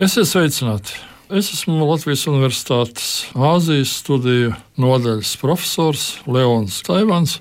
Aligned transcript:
Esiet 0.00 0.30
sveicināti! 0.30 0.94
Es 1.28 1.50
esmu 1.52 1.84
Latvijas 1.84 2.22
Universitātes 2.30 3.08
Āzijas 3.36 3.90
studiju 3.98 4.54
nodaļas 4.80 5.34
profesors 5.42 6.04
Leons 6.24 6.78
Taivans. 6.86 7.34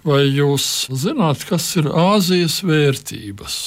Vai 0.00 0.22
jūs 0.32 0.86
zināt, 0.96 1.44
kas 1.44 1.68
ir 1.76 1.90
Āzijas 1.92 2.62
vērtības? 2.64 3.58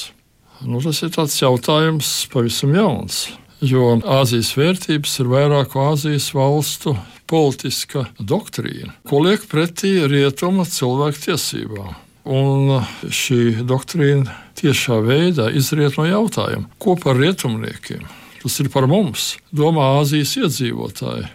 Nu, 0.66 0.82
tas 0.82 0.98
ir 1.06 1.14
tāds 1.14 1.38
jautājums 1.38 2.10
pavisam 2.34 2.74
jauns. 2.74 3.22
Jo 3.62 3.94
Āzijas 4.18 4.50
vērtības 4.58 5.20
ir 5.22 5.30
vairāku 5.30 5.86
Āzijas 5.86 6.32
valstu 6.34 6.96
politiska 7.30 8.08
doktrīna, 8.18 8.96
ko 9.06 9.22
liek 9.28 9.46
pretī 9.46 10.00
rietuma 10.10 10.66
cilvēktiesībām. 10.66 11.94
Un 12.22 12.84
šī 13.10 13.64
doktrīna 13.66 14.30
tiešā 14.58 15.00
veidā 15.02 15.48
izriet 15.50 15.96
no 15.98 16.06
jautājuma, 16.06 16.68
ko 16.78 16.94
par 16.94 17.18
rietumniekiem. 17.18 18.04
Tas 18.42 18.58
ir 18.62 18.70
par 18.74 18.86
mums, 18.90 19.36
domā 19.54 19.96
Āzijas 20.00 20.36
iedzīvotāji. 20.38 21.28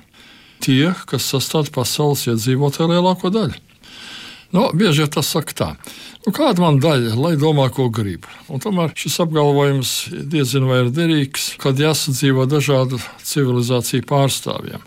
Tie, 0.64 0.92
kas 1.08 1.28
sastāv 1.32 1.70
pasaules 1.76 2.26
iedzīvotāju 2.28 2.92
lielāko 2.96 3.32
daļu. 3.32 3.60
Nu, 4.56 4.70
bieži 4.74 5.04
jau 5.04 5.10
tas 5.12 5.28
saka 5.28 5.56
tā. 5.56 5.68
Nu, 6.24 6.32
kāda 6.36 6.64
man 6.64 6.80
daļa, 6.84 7.18
lai 7.20 7.34
domā, 7.40 7.68
ko 7.72 7.90
grib? 7.92 8.24
Un 8.48 8.64
tomēr 8.64 8.94
šis 8.96 9.20
apgalvojums 9.26 9.94
diezgan 10.32 10.68
vai 10.70 10.82
ir 10.86 10.92
derīgs, 10.96 11.50
kad 11.60 11.80
jāsadzīvo 11.80 12.48
dažādu 12.48 13.00
civilizāciju 13.28 14.08
pārstāvjiem. 14.08 14.84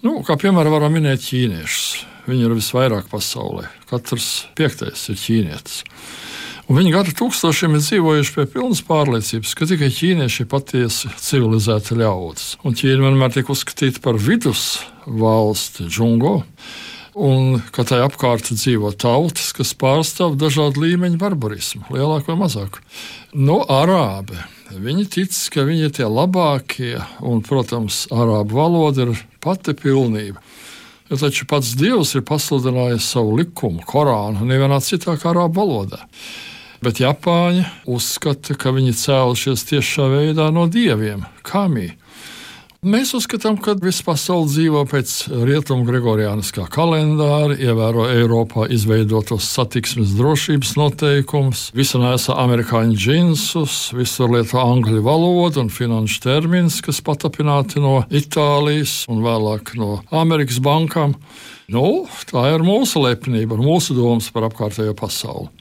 Nu, 0.00 0.20
kā 0.24 0.36
piemēram, 0.40 0.72
varam 0.72 0.94
minēt 0.96 1.20
ķīniešus. 1.26 1.88
Viņi 2.30 2.46
ir 2.46 2.54
visvairāk 2.56 3.08
pasaulē. 3.10 3.66
Katrs 3.90 4.46
piektais 4.56 5.02
ir 5.12 5.18
ķīnietis. 5.20 5.82
Un 6.70 6.78
viņi 6.78 6.92
gadu 6.94 7.12
tūkstošiem 7.18 7.74
ir 7.74 7.82
dzīvojuši 7.82 8.34
pie 8.36 8.44
pilnas 8.52 8.80
pārliecības, 8.86 9.52
ka 9.58 9.66
tikai 9.66 9.88
ķīnieši 9.90 10.44
ir 10.44 10.48
patiesi 10.52 11.10
civilizēti 11.18 11.98
ļaudis. 11.98 12.52
Un 12.62 12.76
Ķīna 12.78 13.08
vienmēr 13.08 13.34
tiek 13.34 13.50
uzskatīta 13.50 14.00
par 14.04 14.20
vidusvalsti, 14.22 15.88
džunglo. 15.90 16.36
Un 17.20 17.58
ka 17.74 17.84
tai 17.84 17.98
apkārt 18.00 18.48
dzīvo 18.48 18.94
tautas, 18.96 19.50
kas 19.52 19.74
pārstāv 19.76 20.38
dažādu 20.40 20.86
līmeņu 20.86 21.18
barbarismu, 21.20 21.84
lielāku 21.92 22.32
vai 22.32 22.38
mazāku. 22.46 22.80
No 23.34 23.58
nu, 23.58 23.58
arābi. 23.68 24.38
Viņi 24.70 25.04
tic, 25.10 25.34
ka 25.52 25.66
viņi 25.66 25.88
ir 25.88 25.92
tie 25.98 26.06
labākie, 26.06 26.94
un, 27.26 27.42
protams, 27.44 28.06
arābu 28.14 28.56
valoda 28.56 29.04
ir 29.04 29.24
pati 29.42 29.74
pilnība. 29.76 30.40
Jo 31.10 31.18
taču 31.18 31.44
pats 31.50 31.74
Dievs 31.74 32.14
ir 32.14 32.22
pasludinājis 32.22 33.08
savu 33.12 33.34
likumu, 33.40 33.82
Korānu, 33.82 34.46
nevienā 34.46 34.78
citā 34.86 35.16
kā 35.18 35.32
arābu 35.32 35.58
valodā. 35.58 36.04
Bet 36.80 37.02
Japāņi 37.02 37.66
uzskata, 37.90 38.54
ka 38.56 38.72
viņi 38.72 38.94
cēlušies 38.96 39.66
tiešā 39.68 40.06
veidā 40.14 40.48
no 40.54 40.64
dieviem, 40.70 41.26
kamī. 41.44 41.90
Mēs 42.80 43.10
uzskatām, 43.12 43.58
ka 43.60 43.74
visa 43.76 44.00
pasaule 44.06 44.46
dzīvo 44.48 44.86
pēc 44.88 45.10
rietumu 45.44 45.84
gregoriāniskā 45.84 46.62
kalendāra, 46.72 47.52
ievēro 47.52 48.06
Eiropā 48.08 48.64
izveidotos 48.72 49.50
satiksmes 49.52 50.14
drošības 50.16 50.70
noteikumus, 50.80 51.66
visur 51.76 52.00
nesa 52.00 52.38
amerikāņu 52.40 52.96
džinsus, 52.96 53.74
visur 53.92 54.32
lieto 54.32 54.62
angļu 54.62 55.04
valodu 55.04 55.60
un 55.60 55.68
finanšu 55.68 56.22
terminus, 56.24 56.80
kas 56.80 57.02
patapināti 57.04 57.84
no 57.84 57.98
Itālijas 58.08 59.02
un 59.12 59.20
vēlāk 59.28 59.76
no 59.76 59.98
Amerikas 60.08 60.62
bankām. 60.64 61.18
Nu, 61.68 62.06
tā 62.32 62.46
ir 62.54 62.64
mūsu 62.64 63.04
lepnība, 63.04 63.60
mūsu 63.60 63.92
domas 63.92 64.32
par 64.32 64.48
apkārtējo 64.48 64.96
pasauli. 64.96 65.52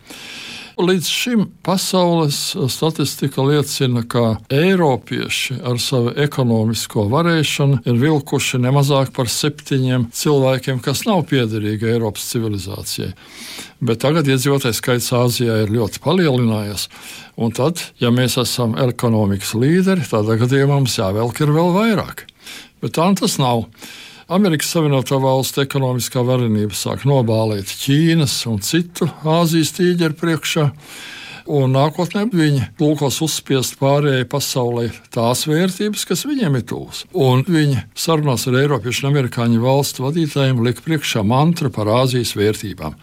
Līdz 0.79 1.07
šim 1.11 1.41
pasaules 1.59 2.37
statistika 2.71 3.43
liecina, 3.43 3.99
ka 4.07 4.37
Eiropieši 4.47 5.57
ar 5.67 5.75
savu 5.83 6.13
ekonomisko 6.15 7.03
varēšanu 7.11 7.81
ir 7.83 7.97
vilkuši 7.99 8.61
nemazāk 8.63 9.11
par 9.17 9.27
septiņiem 9.27 10.05
cilvēkiem, 10.15 10.79
kas 10.79 11.03
nav 11.03 11.25
piederīgi 11.27 11.89
Eiropas 11.97 12.29
civilizācijai. 12.31 13.11
Bet 13.83 13.99
tagad 14.05 14.31
iedzīvotājs 14.31 14.79
skaits 14.79 15.11
Āzijā 15.19 15.57
ir 15.65 15.75
ļoti 15.75 15.99
palielinājies. 16.05 16.87
Un 17.35 17.51
tad, 17.59 17.83
ja 17.99 18.13
mēs 18.15 18.39
esam 18.39 18.77
ekonomikas 18.79 19.51
līderi, 19.59 20.07
tādā 20.07 20.39
gadījumā 20.39 20.79
mums 20.79 20.95
jāvelk 20.95 21.43
ir 21.43 21.51
vēl 21.59 21.75
vairāk. 21.75 22.23
Bet 22.79 22.95
tā 22.95 23.11
tas 23.19 23.35
nav. 23.41 23.65
Amerikas 24.29 24.69
Savienoto 24.69 25.17
Valstu 25.23 25.63
ekonomiskā 25.63 26.21
varenība 26.21 26.75
sāk 26.77 27.01
nobālēt 27.09 27.71
Ķīnas 27.81 28.35
un 28.51 28.59
citu 28.61 29.07
Āzijas 29.25 29.71
tīģeru 29.73 30.13
priekšā. 30.19 30.65
Un 31.49 31.71
nākotnē 31.73 32.27
viņi 32.29 32.67
lūkos 32.77 33.15
uzspiest 33.25 33.79
pārējai 33.79 34.27
pasaulē 34.29 34.83
tās 35.09 35.47
vērtības, 35.49 36.03
kas 36.05 36.21
viņiem 36.29 36.59
ir 36.59 36.65
tuvas. 36.69 36.99
Un 37.17 37.41
viņi 37.47 37.79
sarunās 37.97 38.45
ar 38.45 38.59
Eiropiešu 38.59 39.01
un 39.01 39.09
Amerikāņu 39.09 39.63
valstu 39.63 40.05
vadītājiem 40.05 40.61
lika 40.67 40.85
priekšā 40.85 41.23
mantru 41.25 41.71
par 41.73 41.89
Āzijas 41.89 42.35
vērtībām. 42.37 42.93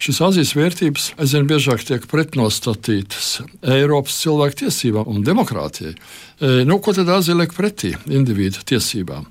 Šīs 0.00 0.22
Āzijas 0.24 0.54
vērtības 0.56 1.10
aizvien 1.20 1.50
biežāk 1.50 1.84
tiek 1.84 2.08
pretnostatītas 2.08 3.42
Eiropas 3.76 4.16
cilvēktiesībām 4.24 5.12
un 5.12 5.20
demokrātijai. 5.28 5.92
E, 5.92 6.54
nu, 6.64 6.80
ko 6.80 6.96
tad 6.96 7.12
Āzija 7.12 7.36
liek 7.42 7.52
pretī 7.52 7.92
individu 8.08 8.64
tiesībām? 8.72 9.28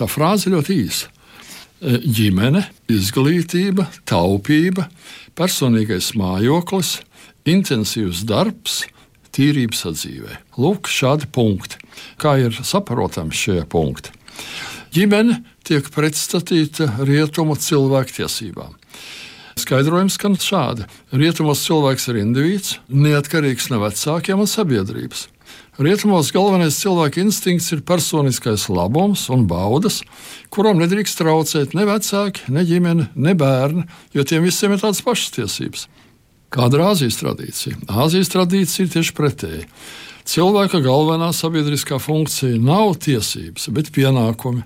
Tā 0.00 0.08
frāze 0.08 0.48
ļoti 0.48 0.80
īsa. 0.86 1.12
E, 1.80 2.00
ģimene, 2.00 2.64
izglītība, 2.96 3.90
taupība, 4.08 4.88
personīgais 5.36 6.14
mājoklis, 6.16 6.96
intensīvs 7.48 8.24
darbs, 8.28 8.82
tīrības 9.34 9.86
atzīvē. 9.90 10.40
Lūk, 10.60 10.90
šādi 10.90 11.28
punkti. 11.32 11.80
Kā 12.20 12.36
ir 12.42 12.56
saprotami 12.66 13.36
šie 13.36 13.62
punkti? 13.70 14.12
Ģimene 14.94 15.40
tiek 15.66 15.86
pretstatīta 15.94 16.88
rietumu 17.06 17.54
cilvēktiesībām. 17.60 18.74
Skaidrojums 19.60 20.16
skan 20.16 20.38
šādi: 20.40 20.86
Rietumos 21.12 21.62
cilvēks 21.66 22.08
ir 22.10 22.22
indivīds, 22.22 22.78
neatkarīgs 22.88 23.68
no 23.70 23.82
vecākiem 23.84 24.40
un 24.40 24.48
sabiedrības. 24.50 25.28
Rietumos 25.80 26.28
galvenais 26.34 26.76
cilvēka 26.76 27.22
instinkts 27.22 27.70
ir 27.72 27.84
personiskais 27.86 28.66
labums 28.68 29.28
un 29.32 29.46
baudas, 29.48 30.00
kuram 30.52 30.80
nedrīkst 30.80 31.22
traucēt 31.22 31.72
ne 31.78 31.86
vecāki, 31.88 32.50
ne 32.52 32.64
ģimene, 32.68 33.08
ne 33.14 33.34
bērni, 33.38 33.86
jo 34.12 34.24
tiem 34.26 34.44
visiem 34.44 34.74
ir 34.74 34.82
tādas 34.82 35.00
pašas 35.06 35.32
tiesības. 35.38 35.86
Kāda 36.50 36.78
ir 36.78 36.84
Āzijas 36.88 37.20
tradīcija? 37.20 37.78
Āzijas 38.02 38.32
tradīcija 38.32 38.86
ir 38.86 38.94
tieši 38.96 39.14
pretēji. 39.14 39.66
Cilvēka 40.30 40.80
galvenā 40.82 41.30
sabiedriskā 41.34 42.00
funkcija 42.02 42.58
nav 42.62 42.96
tiesības, 43.02 43.70
bet 43.74 43.92
pienākumi. 43.94 44.64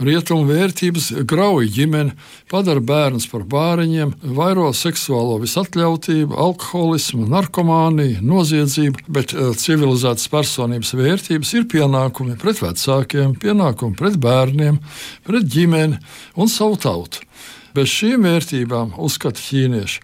Rietumu 0.00 0.46
vērtības 0.48 1.10
grauj 1.28 1.66
ģimeni, 1.74 2.14
padara 2.48 2.80
bērnus 2.80 3.26
par 3.28 3.42
bāriņiem, 3.44 4.14
vairo 4.32 4.70
seksuālo 4.72 5.34
visatļautību, 5.42 6.38
alkoholismu, 6.40 7.26
narkomāniju, 7.28 8.22
noziedzību, 8.24 9.04
bet 9.12 9.34
eh, 9.36 9.50
civilizētas 9.60 10.24
personības 10.32 10.94
vērtības 10.96 11.52
ir 11.58 11.68
pienākumi 11.68 12.38
pret 12.40 12.62
vecākiem, 12.64 13.36
pienākumi 13.44 13.98
pret 14.00 14.16
bērniem, 14.24 14.80
pret 15.28 15.52
ģimeni 15.52 16.00
un 16.40 16.48
savu 16.48 16.80
tautu. 16.80 17.20
Bez 17.76 17.92
šīm 17.92 18.24
vērtībām 18.24 18.96
uzskata 19.04 19.36
ķīnieši. 19.36 20.00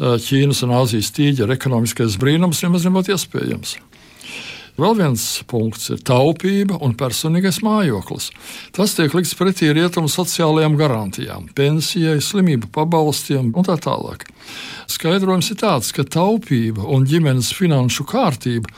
Eh, 0.00 0.16
Ķīnas 0.16 0.62
un 0.64 0.72
Āzijas 0.78 1.12
tīģeļa 1.12 1.58
ekonomiskais 1.58 2.16
brīnums 2.20 2.62
nemaz 2.64 2.86
nebūtu 2.86 3.12
iespējams. 3.12 3.76
Vēl 4.80 4.94
viens 4.96 5.24
punkts 5.50 5.90
ir 5.92 5.98
taupība 6.08 6.78
un 6.80 6.94
personīgais 6.96 7.58
mājoklis. 7.60 8.30
Tas 8.72 8.94
tiek 8.96 9.12
likts 9.12 9.34
pretī 9.36 9.68
rietumu 9.76 10.08
sociālajām 10.08 10.78
garantijām, 10.80 11.50
pensijai, 11.52 12.16
slimību 12.24 12.70
pabalstiem 12.72 13.50
un 13.52 13.66
tā 13.66 13.76
tālāk. 13.76 14.24
Skaidrojums 14.88 15.50
ir 15.52 15.58
tāds, 15.60 15.90
ka 15.92 16.06
taupība 16.08 16.86
un 16.88 17.04
ģimenes 17.04 17.50
finanšu 17.58 18.06
kārtība 18.08 18.72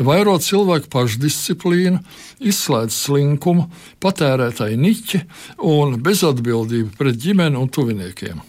vairo 0.00 0.38
cilvēku 0.40 0.88
pašdisciplīnu, 0.94 2.00
izslēdz 2.40 2.96
slinkumu, 2.96 3.66
patērētāju 4.00 4.80
niķi 4.80 5.20
un 5.68 5.98
bezatbildību 6.00 6.96
pret 6.96 7.20
ģimeni 7.26 7.60
un 7.60 7.68
tuviniekiem. 7.68 8.40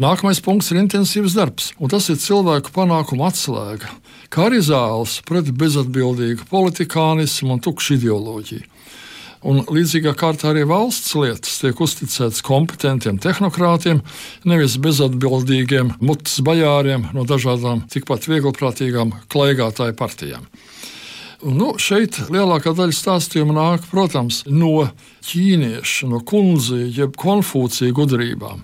Nākamais 0.00 0.40
punkts 0.40 0.70
ir 0.72 0.80
intensīvs 0.80 1.34
darbs, 1.36 1.74
un 1.76 1.90
tas 1.92 2.06
ir 2.08 2.16
cilvēku 2.16 2.72
panākumu 2.72 3.26
atslēga 3.28 3.90
kā 4.30 4.46
arī 4.46 4.60
zāles 4.62 5.18
pret 5.26 5.50
bezatbildīgu 5.58 6.46
politikānismu 6.50 7.56
un 7.56 7.62
tukšu 7.64 7.96
ideoloģiju. 7.98 8.66
Un 9.50 9.62
līdzīgā 9.72 10.12
kārtā 10.20 10.50
arī 10.50 10.66
valsts 10.68 11.14
lietas 11.16 11.62
tiek 11.62 11.78
uzticētas 11.80 12.42
kompetentiem 12.44 13.16
tehnokrātiem, 13.24 14.02
nevis 14.44 14.76
bezatbildīgiem 14.84 15.94
mutes 16.04 16.42
bajāriem 16.44 17.08
no 17.16 17.24
dažādām 17.24 17.86
tikpat 17.90 18.28
vieglprātīgām 18.28 19.14
klaigātāju 19.32 19.96
partijām. 19.96 20.44
Nu, 21.40 21.72
šeit 21.80 22.18
lielākā 22.28 22.74
daļa 22.76 22.92
stāstījumu 22.92 23.56
nāk, 23.56 23.86
protams, 23.88 24.42
no 24.44 24.90
ķīniešu, 25.24 26.10
no 26.12 26.20
kundzī, 26.20 26.84
jeb 26.98 27.16
konfūcija 27.16 27.96
gudrībām. 27.96 28.60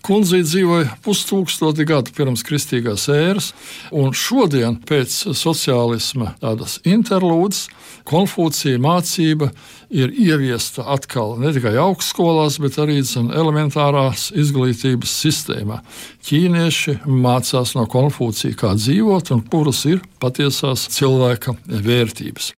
Kundzī 0.00 0.40
dzīvoja 0.46 0.94
pustūkstoti 1.04 1.84
gadu 1.88 2.14
pirms 2.16 2.40
kristīgās 2.46 3.04
ēras, 3.12 3.50
un 3.92 4.14
šodien, 4.16 4.78
pēc 4.88 5.12
sociālisma 5.36 6.32
tādas 6.40 6.78
interlūdes, 6.88 7.66
konfūcija 8.08 8.80
mācība 8.80 9.50
ir 9.92 10.14
ieviesta 10.16 10.86
atkal 10.94 11.36
ne 11.42 11.52
tikai 11.52 11.74
augstskolās, 11.82 12.56
bet 12.64 12.78
arī 12.80 13.02
zin, 13.04 13.28
elementārās 13.28 14.30
izglītības 14.32 15.12
sistēmā. 15.26 15.82
Ķīnieši 16.24 16.96
mācās 17.04 17.74
no 17.76 17.84
konfūcija, 17.90 18.56
kā 18.56 18.72
dzīvot 18.78 19.34
un 19.36 19.44
kuras 19.52 19.84
ir 19.90 20.00
patiesās 20.22 20.86
cilvēka 20.96 21.58
vērtības. 21.68 22.48